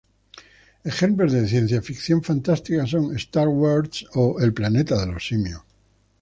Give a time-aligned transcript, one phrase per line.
[0.83, 5.61] Ejemplos de ciencia ficción fantástica son Star Wars o El planeta de los simios.